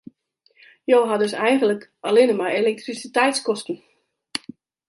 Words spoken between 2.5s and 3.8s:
elektrisiteitskosten.